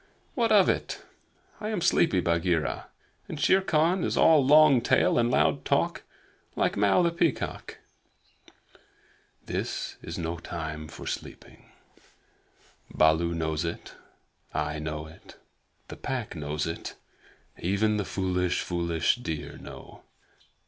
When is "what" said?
0.33-0.51